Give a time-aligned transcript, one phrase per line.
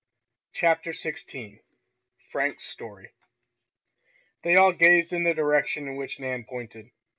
[0.53, 1.61] CHAPTER XVI
[2.31, 3.11] FRANK'S STORY
[4.41, 6.89] They all gazed in the direction in which Nan pointed.